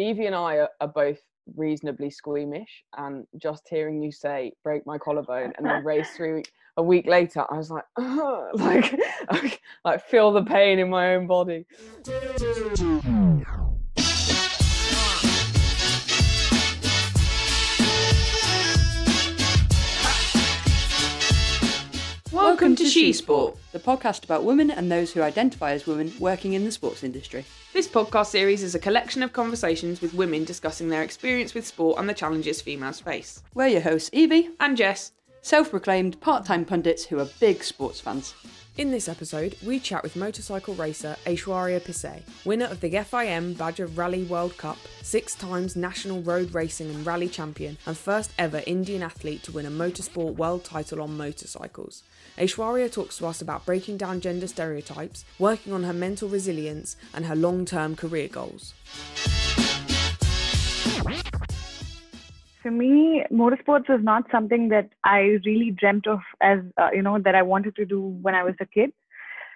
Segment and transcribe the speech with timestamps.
[0.00, 1.18] Evie and I are, are both
[1.56, 6.42] reasonably squeamish, and just hearing you say break my collarbone and then race three
[6.78, 7.84] a week later, I was like,
[8.54, 11.66] like, like feel the pain in my own body.
[22.32, 26.54] Welcome to She Sport, the podcast about women and those who identify as women working
[26.54, 27.44] in the sports industry.
[27.72, 31.98] This podcast series is a collection of conversations with women discussing their experience with sport
[31.98, 33.42] and the challenges females face.
[33.54, 35.12] We're your hosts, Evie And Jess.
[35.42, 38.34] self proclaimed part time pundits who are big sports fans.
[38.76, 43.86] In this episode, we chat with motorcycle racer Aishwarya Pissay, winner of the FIM Baja
[43.94, 49.02] Rally World Cup, six times national road racing and rally champion, and first ever Indian
[49.02, 52.04] athlete to win a motorsport world title on motorcycles.
[52.38, 57.26] Aishwarya talks to us about breaking down gender stereotypes, working on her mental resilience, and
[57.26, 58.74] her long term career goals.
[62.62, 67.18] For me, motorsports was not something that I really dreamt of as, uh, you know,
[67.18, 68.92] that I wanted to do when I was a kid.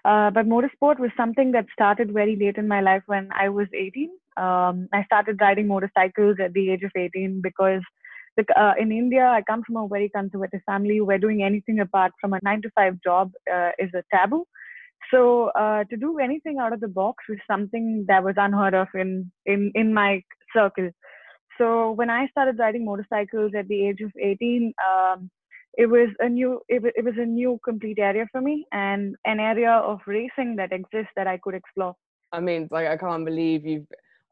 [0.04, 3.68] Uh, but motorsport was something that started very late in my life when I was
[3.72, 4.10] 18.
[4.36, 7.82] Um, I started riding motorcycles at the age of 18 because
[8.56, 12.32] uh, in India, I come from a very conservative family where doing anything apart from
[12.32, 14.44] a nine to five job uh, is a taboo.
[15.12, 18.88] So uh, to do anything out of the box was something that was unheard of
[18.94, 20.22] in in in my
[20.56, 20.90] circle.
[21.58, 25.30] So when I started riding motorcycles at the age of 18, um,
[25.76, 29.40] it was a new it, it was a new complete area for me and an
[29.40, 31.94] area of racing that exists that I could explore.
[32.32, 33.86] I mean, like I can't believe you've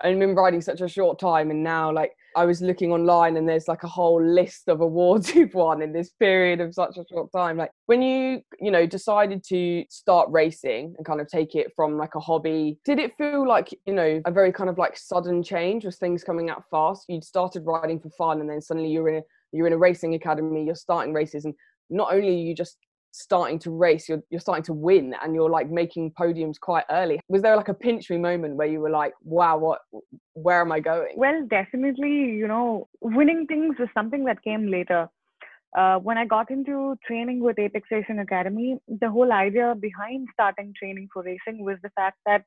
[0.05, 3.48] only been riding such a short time, and now like I was looking online, and
[3.48, 7.05] there's like a whole list of awards you've won in this period of such a
[7.09, 7.56] short time.
[7.56, 11.97] Like when you, you know, decided to start racing and kind of take it from
[11.97, 15.42] like a hobby, did it feel like you know a very kind of like sudden
[15.42, 15.84] change?
[15.84, 17.05] Was things coming out fast?
[17.09, 19.22] You'd started riding for fun, and then suddenly you're in a
[19.53, 21.55] you're in a racing academy, you're starting races, and
[21.91, 22.77] not only are you just
[23.12, 27.20] starting to race you're, you're starting to win and you're like making podiums quite early
[27.28, 29.81] was there like a pinch me moment where you were like wow what
[30.32, 35.09] where am i going Well, definitely, you know, winning things was something that came later.
[35.76, 40.75] Uh, when I got into training with Apex Racing Academy, the whole idea behind starting
[40.78, 42.44] training for racing was the fact that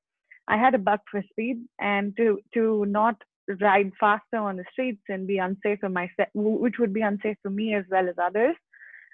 [0.47, 3.15] I had a buck for speed and to to not
[3.61, 7.49] ride faster on the streets and be unsafe for myself, which would be unsafe for
[7.49, 8.55] me as well as others.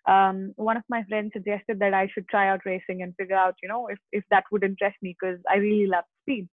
[0.07, 3.55] Um, one of my friends suggested that I should try out racing and figure out,
[3.61, 6.47] you know, if if that would interest me because I really love speed.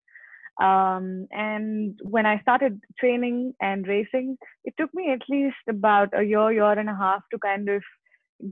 [0.60, 6.22] Um, and when I started training and racing, it took me at least about a
[6.22, 7.82] year, year and a half to kind of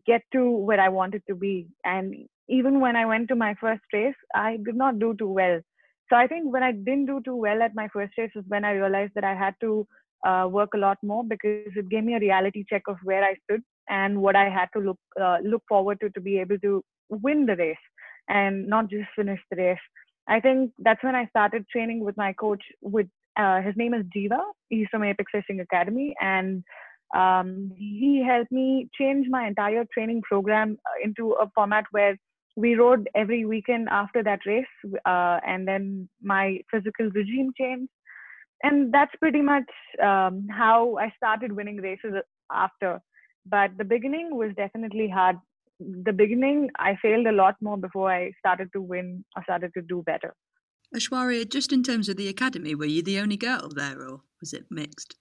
[0.07, 1.67] get to where I wanted to be.
[1.84, 2.15] And
[2.49, 5.61] even when I went to my first race, I did not do too well.
[6.09, 8.65] So I think when I didn't do too well at my first race was when
[8.65, 9.87] I realized that I had to
[10.25, 13.34] uh, work a lot more because it gave me a reality check of where I
[13.45, 16.82] stood and what I had to look uh, look forward to to be able to
[17.08, 17.76] win the race
[18.28, 19.78] and not just finish the race.
[20.28, 22.62] I think that's when I started training with my coach.
[22.80, 24.41] With uh, his name is Jiva.
[24.69, 26.64] He's from Apex Racing Academy, and
[27.14, 32.16] um, he helped me change my entire training program uh, into a format where
[32.56, 34.64] we rode every weekend after that race,
[35.04, 37.91] uh, and then my physical regime changed,
[38.62, 39.70] and that's pretty much
[40.03, 42.14] um, how I started winning races
[42.50, 43.00] after.
[43.49, 45.37] But the beginning was definitely hard.
[45.79, 49.83] The beginning i failed a lot more before i started to win or started to
[49.83, 50.34] do better.
[50.95, 54.53] Aishwarya, just in terms of the academy, were you the only girl there or was
[54.55, 55.17] it mixed?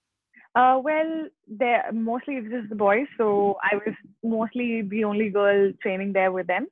[0.56, 3.94] uh, well there mostly it's just the boys so i was
[4.24, 6.66] mostly the only girl training there with them.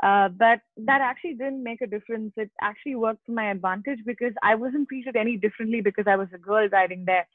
[0.00, 2.32] Uh, but that actually didn't make a difference.
[2.36, 6.28] It actually worked to my advantage because i wasn't treated any differently because i was
[6.34, 7.26] a girl riding there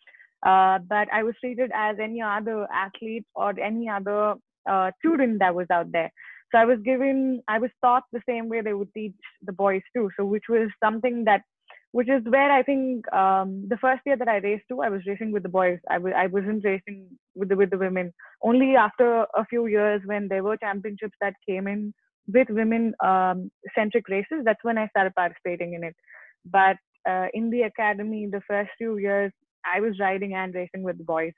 [0.46, 4.36] uh, but i was treated as any other athlete or any other
[4.70, 6.12] uh, student that was out there.
[6.52, 9.82] So I was given, I was taught the same way they would teach the boys
[9.96, 10.10] too.
[10.18, 11.42] So which was something that,
[11.92, 15.02] which is where I think um, the first year that I raced too, I was
[15.06, 15.80] racing with the boys.
[15.90, 18.14] I w- I wasn't racing with the with the women.
[18.42, 21.94] Only after a few years when there were championships that came in
[22.28, 25.96] with women um, centric races, that's when I started participating in it.
[26.46, 29.32] But uh, in the academy, the first few years,
[29.66, 31.34] I was riding and racing with the boys.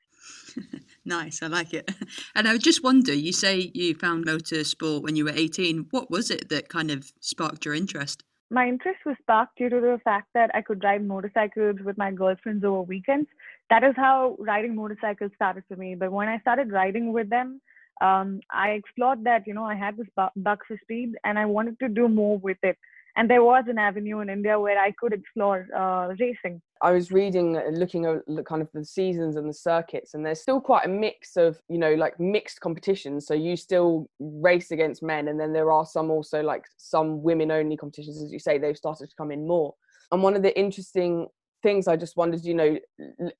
[1.06, 1.90] nice, I like it.
[2.36, 5.88] And I just wonder, you say you found motorsport when you were 18.
[5.92, 8.24] What was it that kind of sparked your interest?
[8.52, 12.12] My interest was sparked due to the fact that I could ride motorcycles with my
[12.12, 13.28] girlfriends over weekends.
[13.70, 15.96] That is how riding motorcycles started for me.
[15.96, 17.62] But when I started riding with them,
[18.02, 21.46] um, I explored that, you know, I had this bu- bug for speed and I
[21.46, 22.78] wanted to do more with it.
[23.16, 26.62] And there was an avenue in India where I could explore uh, racing.
[26.86, 30.62] I was reading, looking at kind of the seasons and the circuits, and there's still
[30.62, 33.26] quite a mix of, you know, like mixed competitions.
[33.26, 37.50] So you still race against men, and then there are some also like some women
[37.50, 39.74] only competitions, as you say, they've started to come in more.
[40.12, 41.26] And one of the interesting
[41.66, 42.78] things I just wondered, you know,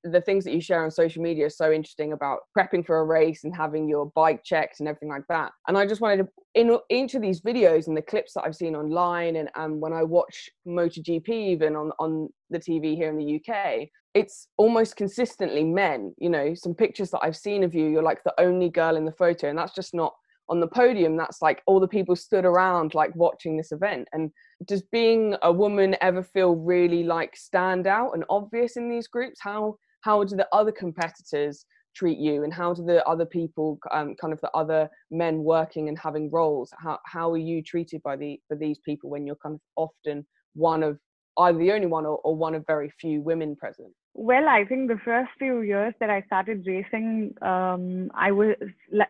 [0.02, 3.04] the things that you share on social media are so interesting about prepping for a
[3.04, 5.52] race and having your bike checked and everything like that.
[5.68, 8.56] And I just wanted to, in each of these videos and the clips that I've
[8.56, 13.16] seen online and, and when I watch MotoGP even on, on the TV here in
[13.16, 17.86] the UK, it's almost consistently men, you know, some pictures that I've seen of you,
[17.86, 19.50] you're like the only girl in the photo.
[19.50, 20.14] And that's just not
[20.48, 24.08] on the podium that's like all the people stood around like watching this event.
[24.12, 24.30] And
[24.66, 29.40] does being a woman ever feel really like stand out and obvious in these groups?
[29.40, 31.64] How how do the other competitors
[31.94, 32.44] treat you?
[32.44, 36.30] And how do the other people um, kind of the other men working and having
[36.30, 36.72] roles?
[36.78, 40.24] How, how are you treated by the for these people when you're kind of often
[40.54, 40.98] one of
[41.38, 44.88] either the only one or, or one of very few women present well, I think
[44.88, 48.56] the first few years that I started racing, um, I was,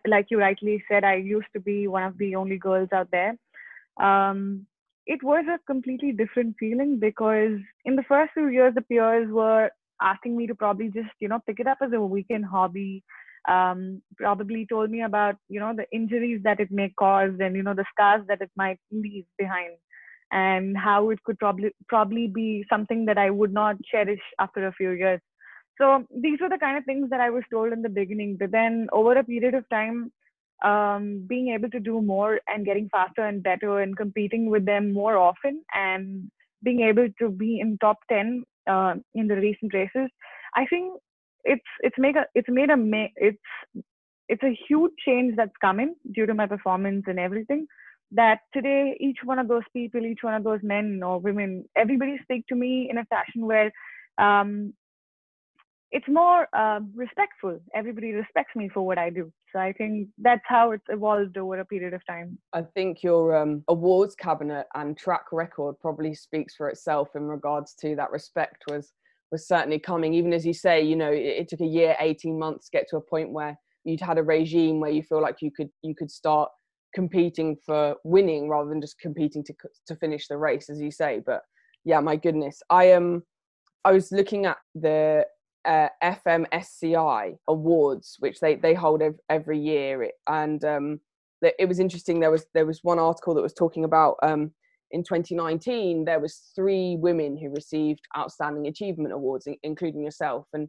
[0.06, 3.36] like you rightly said, I used to be one of the only girls out there.
[4.02, 4.66] Um,
[5.06, 9.70] it was a completely different feeling because in the first few years, the peers were
[10.02, 13.04] asking me to probably just, you know, pick it up as a weekend hobby.
[13.48, 17.62] Um, probably told me about, you know, the injuries that it may cause and, you
[17.62, 19.74] know, the scars that it might leave behind
[20.32, 24.72] and how it could probably probably be something that I would not cherish after a
[24.72, 25.20] few years.
[25.78, 28.36] So these were the kind of things that I was told in the beginning.
[28.38, 30.10] But then over a period of time,
[30.64, 34.92] um, being able to do more and getting faster and better and competing with them
[34.92, 36.30] more often and
[36.62, 40.08] being able to be in top 10 uh, in the recent races,
[40.54, 40.94] I think
[41.44, 42.76] it's it's made a it's made a
[43.16, 43.38] it's
[44.28, 47.66] it's a huge change that's coming due to my performance and everything
[48.12, 52.18] that today each one of those people each one of those men or women everybody
[52.22, 53.72] speak to me in a fashion where
[54.18, 54.72] um,
[55.92, 57.60] it's more uh, respectful.
[57.74, 59.32] Everybody respects me for what i do.
[59.52, 62.38] So i think that's how it's evolved over a period of time.
[62.52, 67.74] I think your um, awards cabinet and track record probably speaks for itself in regards
[67.80, 68.92] to that respect was
[69.32, 70.14] was certainly coming.
[70.14, 72.86] Even as you say you know it, it took a year 18 months to get
[72.90, 75.94] to a point where you'd had a regime where you feel like you could you
[75.94, 76.50] could start
[76.94, 79.54] competing for winning rather than just competing to
[79.86, 81.20] to finish the race, as you say.
[81.24, 81.42] But
[81.84, 83.14] yeah, my goodness, I am.
[83.14, 83.22] Um,
[83.84, 85.24] I was looking at the
[85.64, 91.00] uh, FMSCI awards, which they they hold ev- every year, and um,
[91.42, 92.20] it was interesting.
[92.20, 94.52] There was there was one article that was talking about um,
[94.90, 100.68] in 2019 there was three women who received outstanding achievement awards, including yourself, and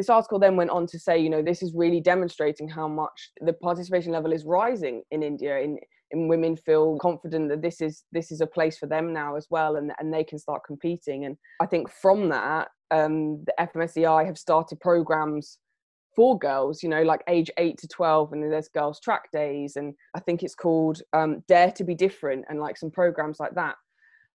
[0.00, 3.32] this article then went on to say, you know, this is really demonstrating how much
[3.42, 5.58] the participation level is rising in India.
[5.58, 5.78] In
[6.12, 9.46] in women feel confident that this is this is a place for them now as
[9.50, 11.26] well, and and they can start competing.
[11.26, 15.58] And I think from that, um, the FMSCI have started programs
[16.16, 19.92] for girls, you know, like age eight to twelve, and there's girls track days, and
[20.16, 23.74] I think it's called um, Dare to Be Different, and like some programs like that.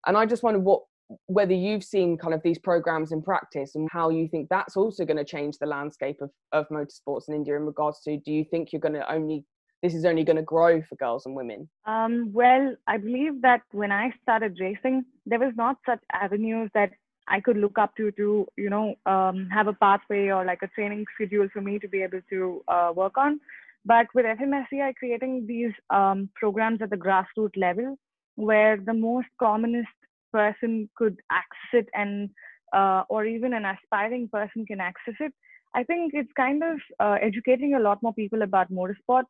[0.05, 0.83] And I just wonder what
[1.27, 5.05] whether you've seen kind of these programs in practice and how you think that's also
[5.05, 8.43] going to change the landscape of, of motorsports in India in regards to do you
[8.43, 9.45] think you're going to only
[9.83, 11.69] this is only going to grow for girls and women?
[11.85, 16.91] Um, well, I believe that when I started racing, there was not such avenues that
[17.27, 20.67] I could look up to to you know um, have a pathway or like a
[20.69, 23.39] training schedule for me to be able to uh, work on.
[23.85, 27.97] But with FMSCI creating these um, programs at the grassroots level,
[28.35, 29.89] where the most commonest
[30.35, 32.29] person could access it and
[32.73, 35.33] uh, or even an aspiring person can access it.
[35.73, 39.25] I think it's kind of uh, educating a lot more people about motorsport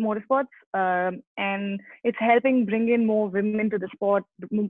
[0.00, 4.24] motorsports um, and it's helping bring in more women to the sport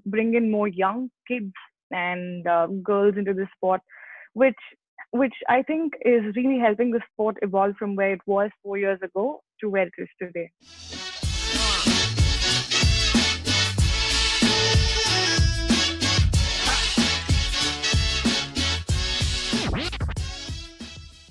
[0.07, 1.53] bring in more young kids
[1.91, 3.81] and uh, girls into the sport
[4.35, 4.63] which
[5.11, 9.01] which i think is really helping the sport evolve from where it was four years
[9.03, 10.51] ago to where it is today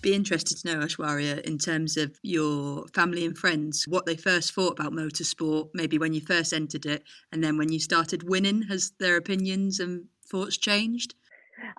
[0.05, 4.53] be interested to know, Aishwarya, in terms of your family and friends, what they first
[4.53, 8.61] thought about motorsport, maybe when you first entered it, and then when you started winning,
[8.69, 11.15] has their opinions and thoughts changed?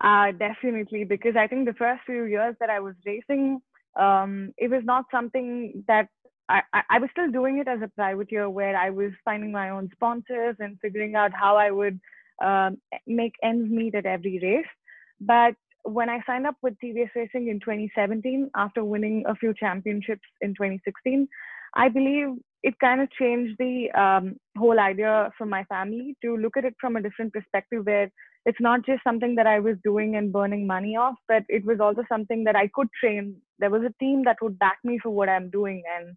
[0.01, 3.61] Uh, definitely, because I think the first few years that I was racing,
[3.95, 6.09] um, it was not something that
[6.49, 9.89] I, I, was still doing it as a privateer where I was finding my own
[9.93, 12.01] sponsors and figuring out how I would
[12.45, 14.73] um, make ends meet at every race.
[15.21, 15.55] But
[15.87, 20.51] when I signed up with TVS Racing in 2017 after winning a few championships in
[20.51, 21.29] 2016,
[21.75, 22.29] I believe
[22.63, 26.75] it kind of changed the um, whole idea for my family to look at it
[26.81, 28.11] from a different perspective where
[28.47, 31.81] it's not just something that I was doing and burning money off, but it was
[31.81, 33.37] also something that I could train.
[33.59, 36.17] There was a team that would back me for what I'm doing, and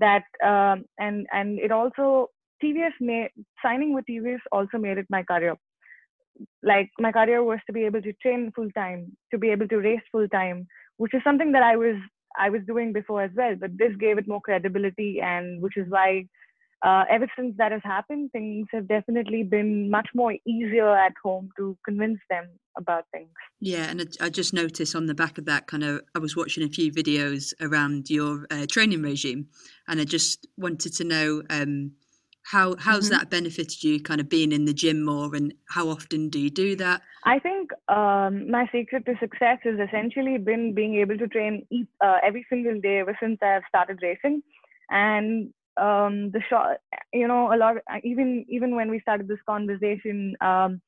[0.00, 2.28] that um, and and it also
[2.62, 3.30] TVS made
[3.62, 5.56] signing with TVS also made it my career.
[6.62, 9.76] Like my career was to be able to train full time, to be able to
[9.76, 10.66] race full time,
[10.96, 11.96] which is something that I was
[12.38, 13.56] I was doing before as well.
[13.56, 16.26] But this gave it more credibility, and which is why
[16.82, 21.50] uh, ever since that has happened, things have definitely been much more easier at home
[21.58, 22.46] to convince them
[22.78, 23.28] about things.
[23.60, 26.64] Yeah, and I just noticed on the back of that kind of, I was watching
[26.64, 29.48] a few videos around your uh, training regime,
[29.88, 31.92] and I just wanted to know um,
[32.42, 33.18] how how's mm-hmm.
[33.18, 36.50] that benefited you, kind of being in the gym more, and how often do you
[36.50, 37.02] do that?
[37.24, 41.66] I think um, my secret to success has essentially been being able to train
[42.00, 44.42] uh, every single day ever since I've started racing,
[44.90, 46.76] and um, the shot,
[47.12, 50.80] you know, a lot, even, even when we started this conversation, um,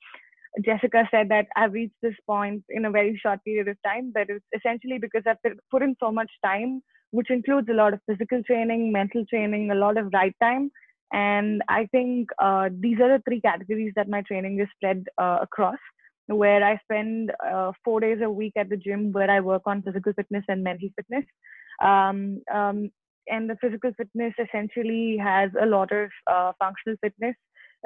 [0.64, 4.28] Jessica said that I've reached this point in a very short period of time, but
[4.28, 5.38] it's essentially because I've
[5.70, 9.74] put in so much time, which includes a lot of physical training, mental training, a
[9.74, 10.70] lot of right time.
[11.12, 15.38] And I think uh, these are the three categories that my training is spread uh,
[15.42, 15.78] across,
[16.26, 19.82] where I spend uh, four days a week at the gym where I work on
[19.82, 21.24] physical fitness and mental fitness.
[21.82, 22.90] Um, um,
[23.28, 27.36] and the physical fitness essentially has a lot of uh, functional fitness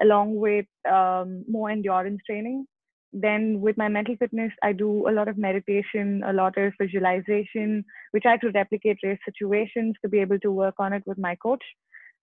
[0.03, 2.67] along with um, more endurance training.
[3.13, 7.85] Then with my mental fitness, I do a lot of meditation, a lot of visualization.
[8.13, 11.35] We try to replicate race situations to be able to work on it with my
[11.37, 11.63] coach.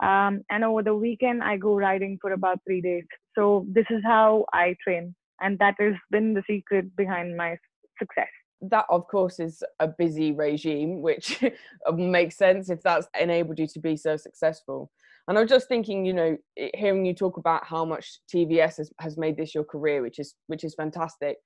[0.03, 3.05] Um, and over the weekend, I go riding for about three days.
[3.35, 7.57] So this is how I train, and that has been the secret behind my
[7.99, 8.27] success
[8.69, 11.43] that of course is a busy regime which
[11.93, 14.89] makes sense if that's enabled you to be so successful
[15.27, 16.37] and i'm just thinking you know
[16.73, 20.35] hearing you talk about how much tvs has, has made this your career which is
[20.47, 21.37] which is fantastic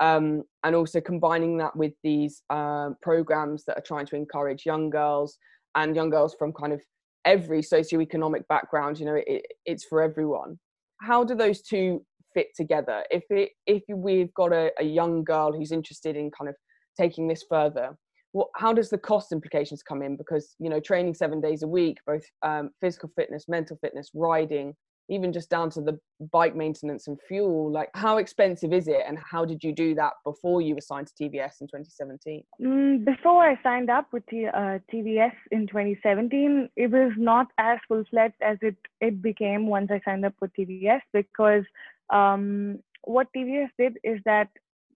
[0.00, 4.90] um, and also combining that with these uh, programs that are trying to encourage young
[4.90, 5.38] girls
[5.76, 6.82] and young girls from kind of
[7.24, 10.58] every socioeconomic background you know it, it's for everyone.
[11.00, 12.04] How do those two
[12.34, 13.04] fit together?
[13.10, 16.56] If it if we've got a, a young girl who's interested in kind of
[16.96, 17.96] taking this further
[18.34, 20.16] what, how does the cost implications come in?
[20.16, 24.74] Because you know training seven days a week both um, physical fitness mental fitness riding
[25.08, 25.98] even just down to the
[26.32, 30.12] bike maintenance and fuel like how expensive is it and how did you do that
[30.24, 34.46] before you were signed to tvs in 2017 mm, before i signed up with T-
[34.46, 40.00] uh, tvs in 2017 it was not as full-fledged as it, it became once i
[40.04, 41.64] signed up with tvs because
[42.10, 44.48] um, what tvs did is that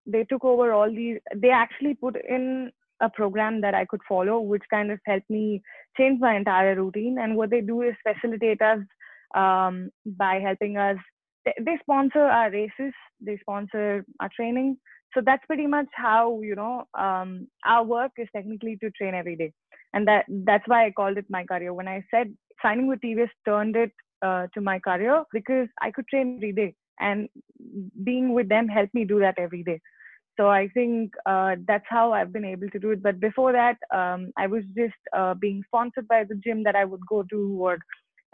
[0.06, 4.40] they took over all these they actually put in a program that i could follow
[4.40, 5.62] which kind of helped me
[5.98, 7.18] change my entire routine.
[7.20, 8.78] And what they do is facilitate us
[9.34, 10.96] um, by helping us
[11.44, 14.76] they, sponsor our races they sponsor our training.
[15.14, 19.36] So that's pretty much how you know um, our work is technically to train every
[19.36, 19.52] day.
[19.94, 21.72] And that that's why i called it my career.
[21.74, 23.92] When i said signing with tvs turned it
[24.22, 26.74] uh, to my career because i could train every day.
[27.00, 27.28] And
[28.04, 29.80] being with them helped me do that every day.
[30.38, 33.02] So i think uh, that's how i've been able to do it.
[33.02, 36.84] But before that um, i was just uh, being sponsored by the gym that i
[36.84, 37.78] would go to or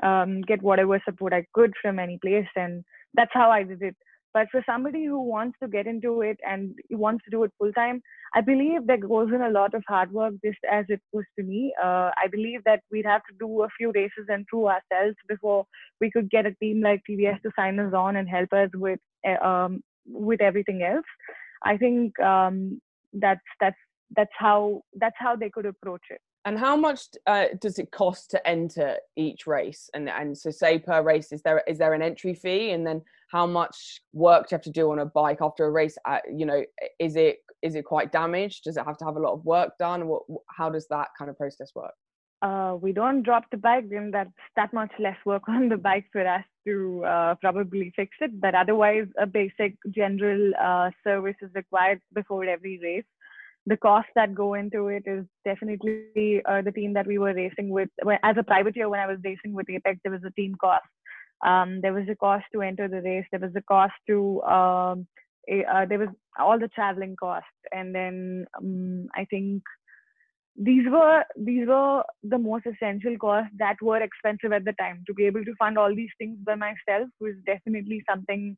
[0.02, 2.84] um, get whatever support i could from any place and
[3.14, 3.96] that's how i did it
[4.32, 7.72] but for somebody who wants to get into it and wants to do it full
[7.72, 8.00] time
[8.34, 11.44] i believe there goes in a lot of hard work just as it was to
[11.44, 11.72] me.
[11.82, 15.64] Uh, i believe that we'd have to do a few races and prove ourselves before
[16.00, 18.98] we could get a team like tvs to sign us on and help us with
[19.28, 21.04] uh, um, with everything else.
[21.62, 22.80] I think um,
[23.12, 23.76] that's that's
[24.16, 26.20] that's how that's how they could approach it.
[26.46, 29.88] And how much uh, does it cost to enter each race?
[29.94, 32.70] And and so say per race, is there is there an entry fee?
[32.70, 35.70] And then how much work do you have to do on a bike after a
[35.70, 35.96] race?
[36.04, 36.62] Uh, you know,
[36.98, 38.64] is it is it quite damaged?
[38.64, 40.06] Does it have to have a lot of work done?
[40.06, 41.94] What how does that kind of process work?
[42.44, 46.06] uh, we don't drop the bike, then that's that much less work on the bike
[46.12, 48.38] for us to uh, probably fix it.
[48.40, 53.04] But otherwise, a basic general uh, service is required before every race.
[53.66, 57.70] The costs that go into it is definitely uh, the team that we were racing
[57.70, 57.88] with.
[58.22, 60.84] As a privateer, when I was racing with Apex, there was a team cost.
[61.44, 63.24] Um, there was a cost to enter the race.
[63.30, 65.06] There was a cost to um,
[65.50, 69.62] uh, there was all the traveling costs, and then um, I think
[70.56, 75.14] these were these were the most essential costs that were expensive at the time to
[75.14, 78.56] be able to fund all these things by myself was definitely something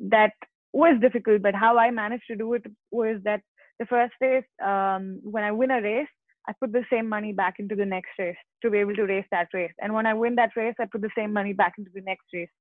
[0.00, 0.32] that
[0.72, 3.40] was difficult but how i managed to do it was that
[3.80, 6.14] the first race um, when i win a race
[6.48, 9.26] i put the same money back into the next race to be able to race
[9.32, 11.90] that race and when i win that race i put the same money back into
[11.94, 12.54] the next race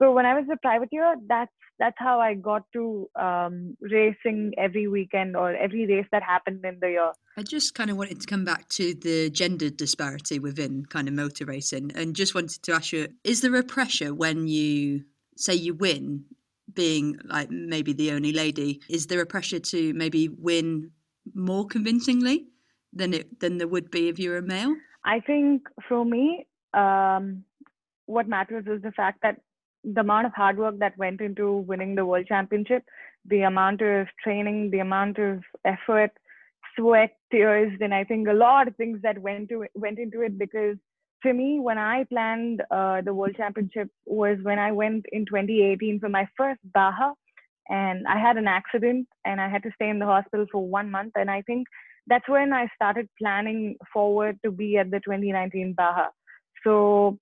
[0.00, 4.86] So when I was a privateer, that's that's how I got to um, racing every
[4.86, 7.12] weekend or every race that happened in the year.
[7.36, 11.14] I just kind of wanted to come back to the gender disparity within kind of
[11.14, 15.04] motor racing, and just wanted to ask you: Is there a pressure when you
[15.36, 16.24] say you win,
[16.74, 18.80] being like maybe the only lady?
[18.88, 20.90] Is there a pressure to maybe win
[21.34, 22.46] more convincingly
[22.92, 24.74] than it than there would be if you're a male?
[25.04, 27.44] I think for me, um,
[28.06, 29.40] what matters is the fact that
[29.84, 32.84] the amount of hard work that went into winning the world championship,
[33.24, 36.10] the amount of training, the amount of effort,
[36.76, 40.38] sweat, tears, and I think a lot of things that went to went into it.
[40.38, 40.76] Because
[41.22, 46.00] for me, when I planned uh, the world championship was when I went in 2018
[46.00, 47.12] for my first Baja,
[47.68, 50.90] and I had an accident and I had to stay in the hospital for one
[50.90, 51.12] month.
[51.14, 51.68] And I think
[52.08, 56.08] that's when I started planning forward to be at the 2019 Baja.
[56.64, 57.18] So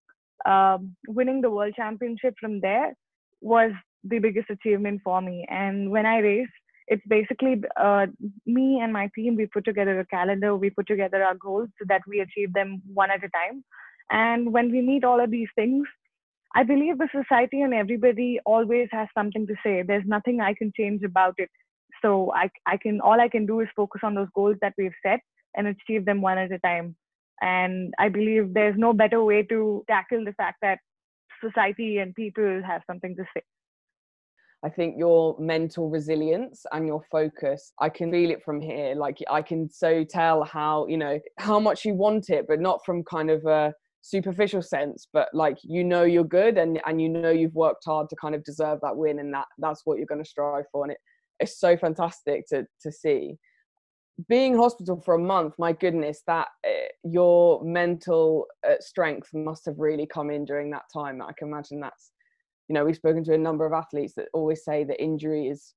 [0.47, 2.95] um, winning the world championship from there
[3.43, 3.73] was
[4.05, 5.47] the biggest achievement for me.
[5.51, 6.49] And when I race,
[6.87, 8.07] it's basically uh,
[8.47, 9.37] me and my team.
[9.37, 12.81] We put together a calendar, we put together our goals so that we achieve them
[12.95, 13.63] one at a time.
[14.11, 15.87] And when we meet all of these things,
[16.55, 19.83] I believe the society and everybody always has something to say.
[19.83, 21.51] There's nothing I can change about it.
[22.03, 24.93] So I, I can all I can do is focus on those goals that we've
[25.05, 25.21] set
[25.57, 26.97] and achieve them one at a time.
[27.41, 30.79] And I believe there's no better way to tackle the fact that
[31.45, 33.43] society and people have something to say.
[34.65, 38.97] I think your mental resilience and your focus, I can feel it from here.
[38.97, 42.85] Like I can so tell how, you know, how much you want it, but not
[42.85, 47.09] from kind of a superficial sense, but like you know you're good and and you
[47.09, 50.07] know you've worked hard to kind of deserve that win and that that's what you're
[50.07, 50.85] going to strive for.
[50.85, 50.99] And it
[51.41, 53.39] it's so fantastic to to see
[54.29, 59.79] being hospital for a month my goodness that uh, your mental uh, strength must have
[59.79, 62.11] really come in during that time i can imagine that's
[62.69, 65.75] you know we've spoken to a number of athletes that always say that injury is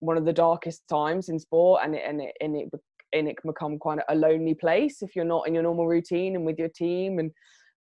[0.00, 2.68] one of the darkest times in sport and it and it and it,
[3.12, 6.34] and it can become quite a lonely place if you're not in your normal routine
[6.34, 7.30] and with your team and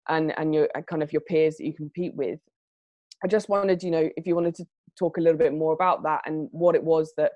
[0.09, 2.41] and and your kind of your peers that you compete with.
[3.23, 4.67] I just wanted you know if you wanted to
[4.99, 7.33] talk a little bit more about that and what it was that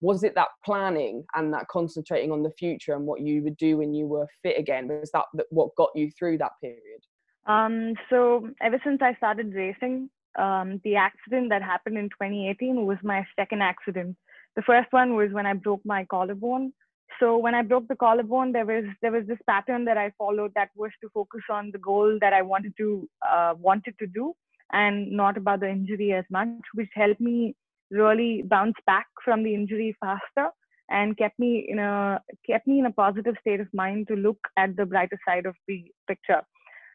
[0.00, 3.78] was it that planning and that concentrating on the future and what you would do
[3.78, 4.86] when you were fit again?
[4.88, 7.00] Was that, what got you through that period?
[7.46, 12.98] Um, so ever since i started racing um, the accident that happened in 2018 was
[13.02, 14.16] my second accident.
[14.54, 16.72] The first one was when i broke my collarbone
[17.20, 20.52] so when i broke the collarbone there was there was this pattern that i followed
[20.54, 24.34] that was to focus on the goal that i wanted to uh, wanted to do
[24.72, 27.54] and not about the injury as much which helped me
[27.90, 30.50] really bounce back from the injury faster
[30.90, 34.38] and kept me in a kept me in a positive state of mind to look
[34.56, 36.42] at the brighter side of the picture.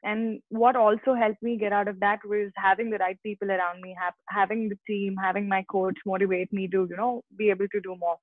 [0.06, 3.82] And what also helped me get out of that was having the right people around
[3.82, 7.68] me have, having the team having my coach motivate me to you know be able
[7.72, 8.18] to do more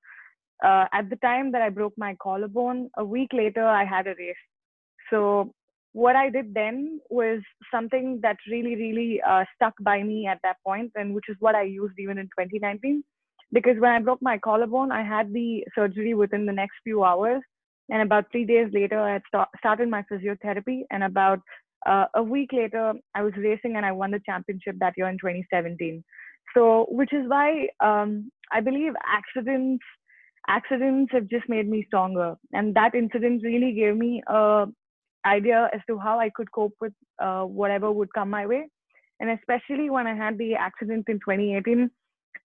[0.65, 4.15] uh, at the time that i broke my collarbone a week later i had a
[4.19, 4.45] race
[5.11, 5.53] so
[5.93, 7.41] what I did then was
[7.73, 11.55] something that really, really uh, stuck by me at that point, and which is what
[11.55, 13.03] I used even in 2019.
[13.53, 17.43] Because when I broke my collarbone, I had the surgery within the next few hours,
[17.89, 21.41] and about three days later, I had st- started my physiotherapy, and about
[21.87, 25.19] uh, a week later, I was racing and I won the championship that year in
[25.19, 26.05] 2017.
[26.55, 29.83] So, which is why um, I believe accidents
[30.49, 34.67] accidents have just made me stronger, and that incident really gave me a
[35.27, 38.69] idea as to how I could cope with uh, whatever would come my way.
[39.21, 41.91] And especially when I had the accident in 2018,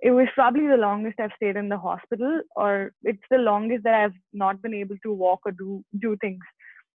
[0.02, 3.94] it was probably the longest I've stayed in the hospital, or it's the longest that
[3.94, 6.44] I've not been able to walk or do do things.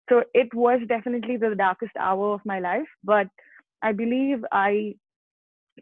[0.09, 2.89] So it was definitely the darkest hour of my life.
[3.05, 3.29] But
[3.83, 4.95] I believe I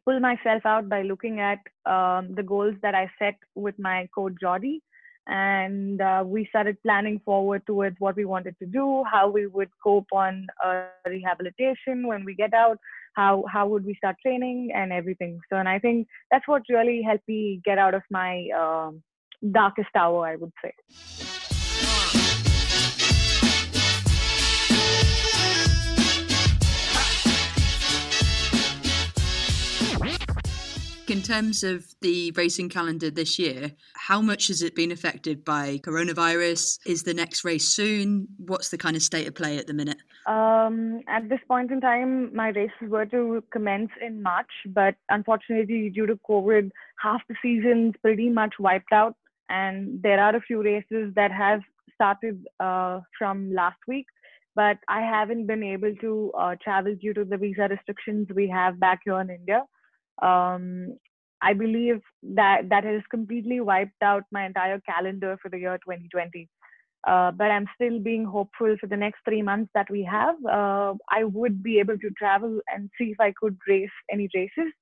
[0.05, 4.35] pulled myself out by looking at um, the goals that I set with my coach
[4.43, 4.81] Jordi
[5.29, 9.71] and uh, we started planning forward towards what we wanted to do how we would
[9.83, 12.79] cope on uh, rehabilitation when we get out
[13.15, 15.41] how how would we start training and everything.
[15.51, 18.91] So and i think that's what really helped me get out of my uh,
[19.53, 20.73] darkest hour i would say
[31.11, 35.79] in terms of the racing calendar this year, how much has it been affected by
[35.79, 36.79] coronavirus?
[36.87, 38.29] Is the next race soon?
[38.39, 39.99] What's the kind of state of play at the minute?
[40.27, 45.91] Um, at this point in time, my races were to commence in March, but unfortunately,
[45.91, 49.15] due to COVID, half the season's pretty much wiped out.
[49.49, 51.61] And there are a few races that have
[51.95, 54.07] started uh, from last week,
[54.55, 58.81] but I haven't been able to uh, travel due to the visa restrictions we have
[58.81, 59.63] back here in India.
[60.23, 60.97] Um,
[61.43, 62.01] I believe
[62.35, 66.49] that that has completely wiped out my entire calendar for the year 2020.
[67.07, 70.35] Uh, but I'm still being hopeful for the next three months that we have.
[70.45, 74.73] Uh, I would be able to travel and see if I could race any races.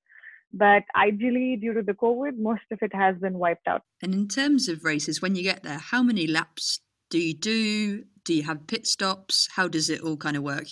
[0.51, 3.81] But ideally, due to the COVID, most of it has been wiped out.
[4.01, 8.05] And in terms of races, when you get there, how many laps do you do?
[8.23, 9.49] Do you have pit stops?
[9.55, 10.67] How does it all kind of work?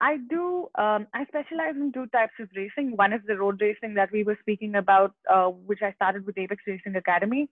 [0.00, 0.68] I do.
[0.76, 2.96] Um, I specialize in two types of racing.
[2.96, 6.38] One is the road racing that we were speaking about, uh, which I started with
[6.38, 7.48] Apex Racing Academy.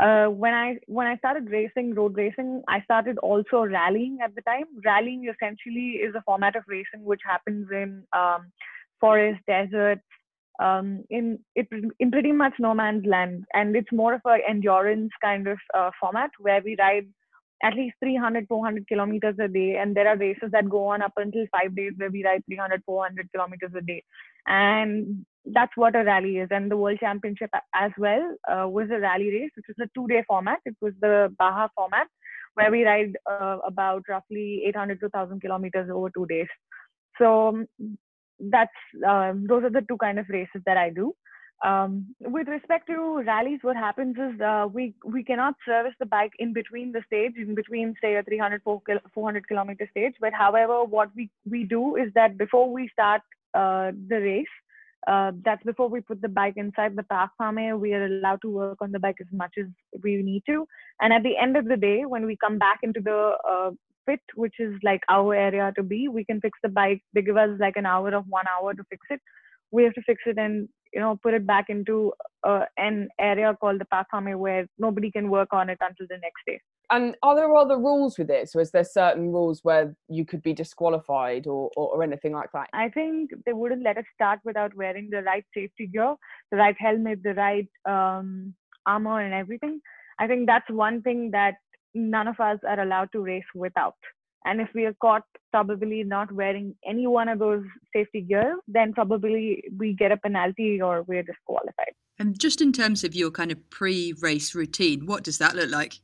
[0.00, 4.40] Uh, when I when I started racing road racing, I started also rallying at the
[4.42, 4.64] time.
[4.82, 8.50] Rallying essentially is a format of racing which happens in um,
[8.98, 10.00] forest, deserts,
[10.58, 15.10] um, in it, in pretty much no man's land, and it's more of an endurance
[15.22, 17.06] kind of uh, format where we ride
[17.62, 19.76] at least 300 400 kilometers a day.
[19.76, 22.82] And there are races that go on up until five days where we ride 300
[22.84, 24.02] 400 kilometers a day.
[24.46, 26.48] And that's what a rally is.
[26.50, 29.50] And the world championship as well uh, was a rally race.
[29.56, 30.60] Which was a two day format.
[30.64, 32.08] It was the baja format
[32.54, 36.48] where we ride uh, about roughly 800 to 1000 kilometers over two days.
[37.18, 37.64] So
[38.40, 38.70] that's
[39.06, 41.12] um, those are the two kind of races that i do
[41.62, 46.32] um, with respect to rallies, what happens is uh, we we cannot service the bike
[46.38, 50.14] in between the stage, in between say a 300 400 kilometer stage.
[50.20, 53.20] But however, what we we do is that before we start
[53.52, 54.54] uh, the race,
[55.06, 57.78] uh, that's before we put the bike inside the parc fermé.
[57.78, 59.66] We are allowed to work on the bike as much as
[60.02, 60.66] we need to.
[61.00, 63.70] And at the end of the day, when we come back into the uh,
[64.06, 67.02] pit, which is like our area to be, we can fix the bike.
[67.12, 69.20] They give us like an hour of one hour to fix it.
[69.70, 72.12] We have to fix it and you know put it back into
[72.44, 76.42] uh, an area called the fermé where nobody can work on it until the next
[76.46, 76.60] day.
[76.92, 78.48] And are there other rules with it?
[78.50, 82.50] So is there certain rules where you could be disqualified or, or, or anything like
[82.52, 82.68] that?
[82.72, 86.16] I think they wouldn't let us start without wearing the right safety gear
[86.50, 88.54] the right helmet the right um,
[88.86, 89.80] armor and everything.
[90.18, 91.54] I think that's one thing that
[91.94, 93.94] none of us are allowed to race without
[94.44, 98.92] and if we are caught probably not wearing any one of those safety gear, then
[98.92, 101.92] probably we get a penalty or we're disqualified.
[102.18, 105.70] And just in terms of your kind of pre race routine, what does that look
[105.70, 105.94] like?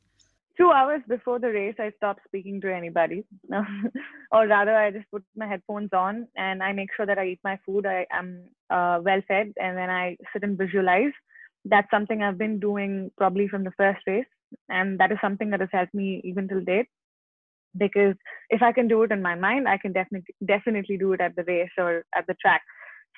[0.57, 3.23] Two hours before the race, I stop speaking to anybody.
[4.31, 7.39] or rather, I just put my headphones on and I make sure that I eat
[7.43, 7.85] my food.
[7.85, 11.13] I am uh, well fed and then I sit and visualize.
[11.65, 14.25] That's something I've been doing probably from the first race.
[14.69, 16.87] And that is something that has helped me even till date
[17.77, 18.15] because
[18.49, 21.35] if I can do it in my mind, I can definitely definitely do it at
[21.35, 22.61] the race or at the track.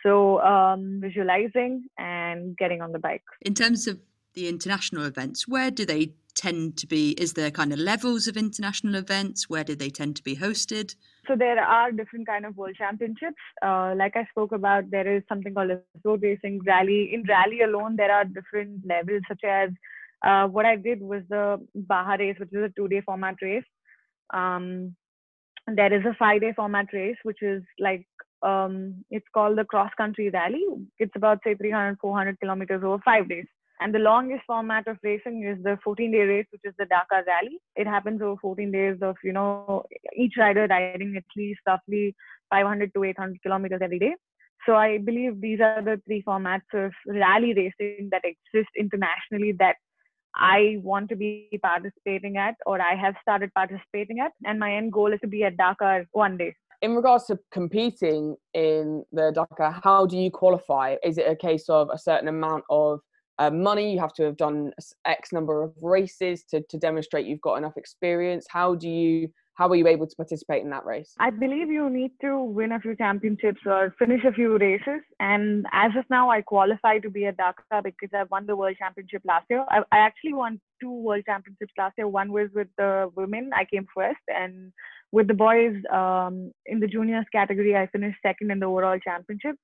[0.04, 3.24] So um, visualizing and getting on the bike.
[3.42, 4.00] In terms of
[4.34, 7.12] the international events, where do they tend to be?
[7.12, 9.50] Is there kind of levels of international events?
[9.50, 10.96] Where do they tend to be hosted?
[11.28, 13.36] So there are different kind of world championships.
[13.62, 17.12] Uh, like I spoke about, there is something called a road racing rally.
[17.14, 19.70] In rally alone, there are different levels, such as
[20.26, 23.64] uh, what I did was the Baja race, which is a two-day format race.
[24.34, 24.96] Um,
[25.68, 28.06] there is a five day format race, which is like
[28.42, 30.64] um, it's called the cross country rally.
[30.98, 33.46] It's about say 300, 400 kilometers over five days.
[33.82, 37.24] And the longest format of racing is the 14 day race, which is the Dakar
[37.26, 37.60] Rally.
[37.76, 39.84] It happens over 14 days of, you know,
[40.18, 42.14] each rider riding at least roughly
[42.50, 44.16] 500 to 800 kilometers every day.
[44.66, 49.78] So I believe these are the three formats of rally racing that exist internationally that
[50.40, 54.32] I want to be participating at or I have started participating at.
[54.46, 56.56] And my end goal is to be at Dakar one day.
[56.82, 60.96] In regards to competing in the Dakar, how do you qualify?
[61.04, 63.02] Is it a case of a certain amount of
[63.38, 63.92] uh, money?
[63.92, 64.72] You have to have done
[65.06, 68.48] X number of races to, to demonstrate you've got enough experience.
[68.50, 71.14] How do you how were you able to participate in that race?
[71.20, 75.02] I believe you need to win a few championships or finish a few races.
[75.20, 78.78] And as of now, I qualify to be a Dakar because I won the world
[78.80, 79.66] championship last year.
[79.70, 82.08] I, I actually won two world championships last year.
[82.08, 84.72] One was with the women, I came first, and
[85.12, 89.58] with the boys um, in the juniors category, I finished second in the overall championship.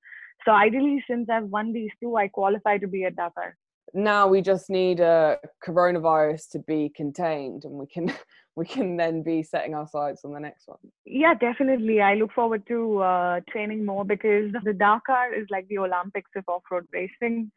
[0.44, 3.56] So ideally, since I've won these two, I qualify to be a Dakar
[3.94, 8.12] now we just need a coronavirus to be contained and we can
[8.56, 10.78] we can then be setting our sights on the next one.
[11.04, 12.00] Yeah definitely.
[12.00, 16.44] I look forward to uh, training more because the dakar is like the olympics of
[16.48, 17.52] off-road racing.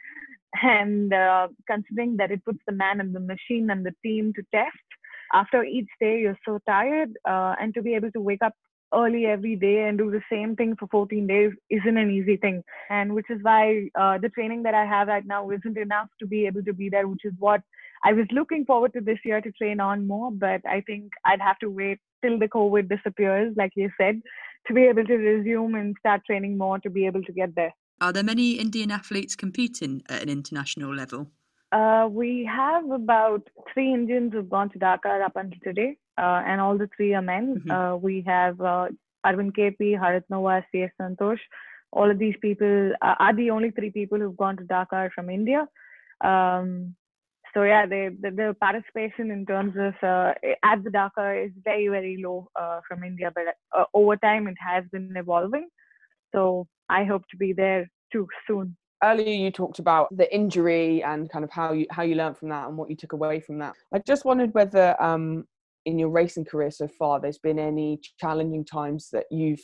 [0.62, 4.44] And uh, considering that it puts the man and the machine and the team to
[4.54, 4.90] test
[5.34, 8.54] after each day you're so tired uh, and to be able to wake up
[8.94, 12.64] early every day and do the same thing for 14 days isn't an easy thing.
[12.90, 16.28] And which is why uh, the training that i have right now isn't enough to
[16.28, 17.62] be able to be there which is what
[18.06, 21.42] i was looking forward to this year to train on more but i think i'd
[21.42, 24.22] have to wait till the covid disappears like you said
[24.68, 27.74] to be able to resume and start training more to be able to get there
[28.02, 31.24] Are there many Indian athletes competing at an international level?
[31.78, 36.62] Uh, we have about three Indians who've gone to Dakar up until today, uh, and
[36.66, 37.50] all the three are men.
[37.58, 37.74] Mhm.
[37.78, 38.86] Uh, we have uh,
[39.32, 41.44] Arvind KP, Harith Noah, CS Santosh.
[41.92, 45.30] All of these people uh, are the only three people who've gone to Dakar from
[45.40, 45.62] India.
[46.32, 46.72] Um,
[47.54, 50.34] so yeah, the, the participation in terms of uh,
[50.64, 53.44] at the Dakar is very very low uh, from India, but
[53.78, 55.68] uh, over time it has been evolving.
[56.34, 58.76] So I hope to be there too soon.
[59.04, 62.50] earlier you talked about the injury and kind of how you how you learned from
[62.50, 65.46] that and what you took away from that i just wondered whether um
[65.86, 69.62] in your racing career so far there's been any challenging times that you've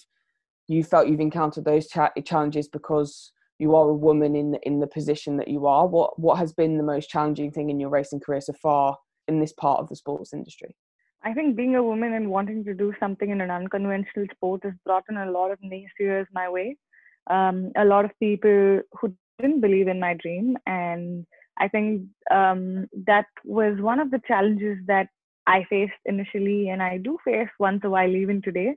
[0.68, 4.80] you felt you've encountered those cha- challenges because you are a woman in the, in
[4.80, 7.90] the position that you are what what has been the most challenging thing in your
[7.90, 10.76] racing career so far in this part of the sports industry
[11.24, 14.74] I think being a woman and wanting to do something in an unconventional sport has
[14.86, 16.78] brought in a lot of naysayers my way.
[17.28, 20.56] Um, a lot of people who didn't believe in my dream.
[20.66, 21.26] And
[21.58, 25.08] I think um, that was one of the challenges that
[25.48, 28.76] I faced initially, and I do face once a while even today.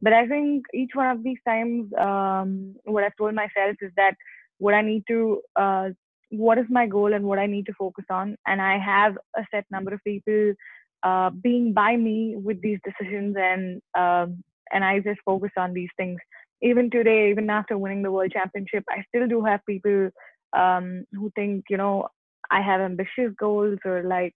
[0.00, 4.14] But I think each one of these times, um, what I've told myself is that
[4.58, 5.88] what I need to, uh,
[6.30, 8.36] what is my goal and what I need to focus on.
[8.46, 10.54] And I have a set number of people
[11.02, 15.88] uh, being by me with these decisions and um, and I just focus on these
[15.96, 16.18] things.
[16.60, 20.10] Even today, even after winning the world championship, I still do have people
[20.56, 22.08] um, who think you know
[22.50, 24.34] I have ambitious goals or like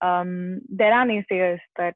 [0.00, 1.94] um, there are naysayers, but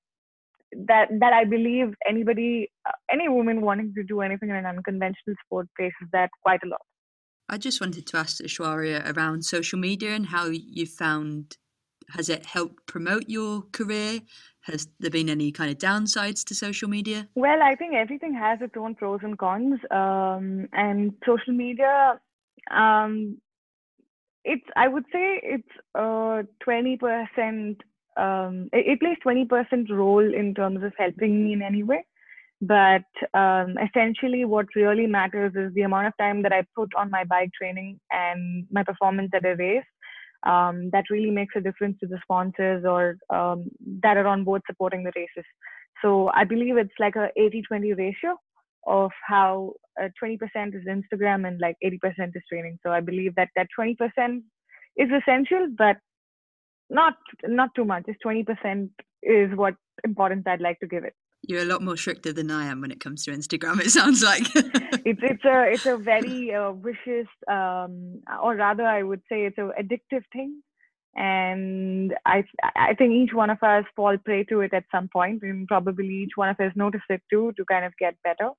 [0.73, 5.37] that that I believe anybody, uh, any woman wanting to do anything in an unconventional
[5.45, 6.81] sport faces that quite a lot.
[7.49, 11.57] I just wanted to ask Aishwarya around social media and how you found
[12.11, 14.21] has it helped promote your career?
[14.63, 17.29] Has there been any kind of downsides to social media?
[17.35, 22.21] Well, I think everything has its own pros and cons, um, and social media.
[22.71, 23.39] Um,
[24.45, 27.83] it's I would say it's uh twenty percent.
[28.19, 32.05] Um, it, it plays twenty percent role in terms of helping me in any way,
[32.61, 33.05] but
[33.35, 37.25] um, essentially, what really matters is the amount of time that I put on my
[37.25, 39.85] bike training and my performance at a race
[40.45, 43.69] um, that really makes a difference to the sponsors or um,
[44.03, 45.45] that are on board supporting the races.
[46.03, 48.37] So I believe it's like a 80-20 ratio
[48.87, 50.39] of how uh, 20%
[50.75, 51.99] is Instagram and like 80%
[52.35, 52.79] is training.
[52.85, 53.97] So I believe that that 20%
[54.97, 55.97] is essential, but
[56.91, 58.07] not not too much.
[58.07, 58.91] Just 20%
[59.23, 59.75] is what
[60.05, 61.15] importance I'd like to give it.
[61.43, 63.81] You're a lot more stricter than I am when it comes to Instagram.
[63.81, 69.03] It sounds like it's it's a it's a very uh, vicious, um, or rather, I
[69.03, 70.63] would say it's a addictive thing,
[71.15, 75.43] and I I think each one of us fall prey to it at some point,
[75.43, 78.51] and probably each one of us notice it too to kind of get better,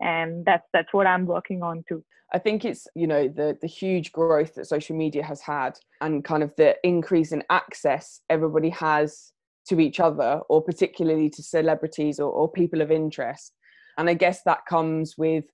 [0.00, 2.04] and that's that's what I'm working on too.
[2.32, 6.24] I think it's you know the the huge growth that social media has had and
[6.24, 9.32] kind of the increase in access everybody has
[9.68, 13.52] to each other or particularly to celebrities or, or people of interest.
[13.98, 15.44] And i guess that comes with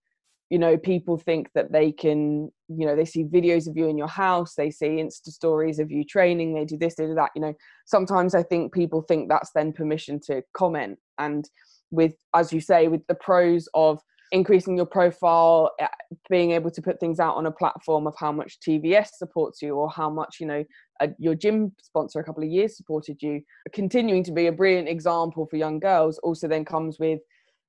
[0.50, 3.98] you know people think that they can you know they see videos of you in
[3.98, 7.30] your house they see insta stories of you training they do this they do that
[7.34, 7.54] you know.
[7.86, 10.98] Sometimes i think people think that's then permission to comment.
[11.18, 11.48] And
[11.90, 14.00] with as you say with the pros of
[14.32, 15.86] increasing your profile eh,
[16.28, 19.74] being able to put things out on a platform of how much tvs supports you
[19.76, 20.64] or how much you know
[21.00, 23.42] a, your gym sponsor a couple of years supported you.
[23.72, 27.20] Continuing to be a brilliant example for young girls also then comes with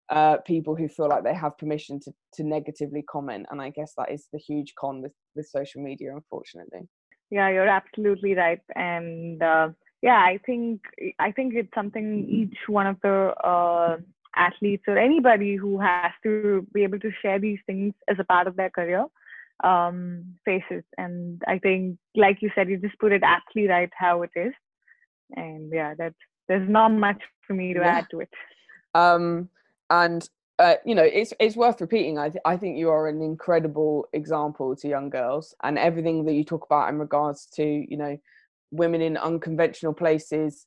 [0.10, 3.92] uh, people who feel like they have permission to, to negatively comment and i guess
[3.98, 6.88] that is the huge con with, with social media unfortunately.
[7.30, 9.68] Yeah you're absolutely right and uh,
[10.02, 10.80] yeah i think
[11.20, 13.98] i think it's something each one of the uh,
[14.38, 18.48] athletes or anybody who has to be able to share these things as a part
[18.48, 19.06] of their career
[19.64, 20.84] um, faces.
[20.98, 24.54] And I think, like you said, you just put it aptly right how it is.
[25.36, 26.16] And yeah, that's
[26.48, 27.98] there's not much for me to Yeah.
[27.98, 28.30] add to it.
[28.94, 29.50] um,
[29.90, 33.22] and uh, you know it's it's worth repeating I, th- I think you are an
[33.22, 37.98] incredible example to young girls and everything that you talk about in regards to you
[37.98, 38.18] know
[38.72, 40.66] women in unconventional places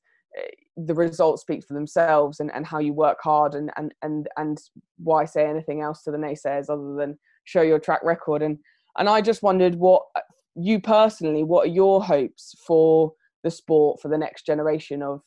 [0.76, 4.58] the results speak for themselves and, and how you work hard and, and and and
[4.98, 8.42] why say anything else to the naysayers other than show your track record.
[8.42, 8.58] And
[8.98, 10.20] and i just wondered what uh,
[10.56, 13.12] you personally what are your hopes for
[13.44, 15.22] the sport for the next generation of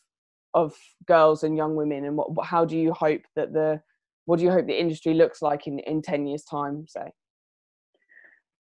[0.53, 0.75] of
[1.07, 2.05] girls and young women?
[2.05, 3.81] And what how do you hope that the
[4.25, 7.11] what do you hope the industry looks like in in 10 years time say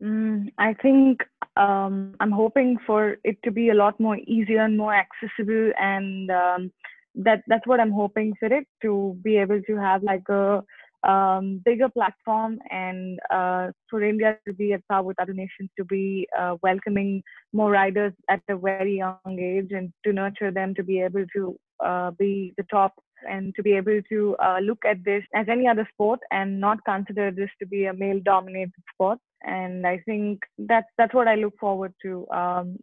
[0.03, 1.23] Mm, I think
[1.57, 6.31] um, I'm hoping for it to be a lot more easier and more accessible, and
[6.31, 6.73] um,
[7.15, 10.63] that that's what I'm hoping for it to be able to have like a
[11.09, 15.85] um, bigger platform and uh, for India to be at par with other nations, to
[15.85, 20.83] be uh, welcoming more riders at a very young age and to nurture them to
[20.83, 22.95] be able to uh, be the top
[23.29, 26.79] and to be able to uh, look at this as any other sport and not
[26.85, 31.35] consider this to be a male dominated sport and i think that's that's what i
[31.35, 32.77] look forward to um,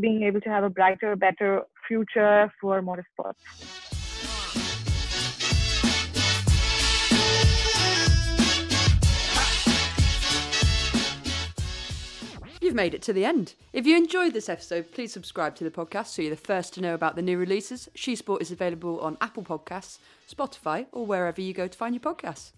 [0.00, 3.34] being able to have a brighter better future for motorsports
[12.64, 13.52] You've made it to the end.
[13.74, 16.80] If you enjoyed this episode, please subscribe to the podcast so you're the first to
[16.80, 17.90] know about the new releases.
[17.94, 22.00] She Sport is available on Apple Podcasts, Spotify, or wherever you go to find your
[22.00, 22.52] podcasts.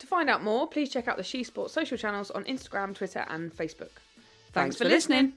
[0.00, 3.24] To find out more, please check out the She Sport social channels on Instagram, Twitter,
[3.28, 3.90] and Facebook.
[4.52, 5.34] Thanks, for listening.